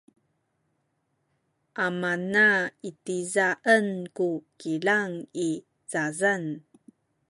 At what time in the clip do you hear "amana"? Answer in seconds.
1.85-2.45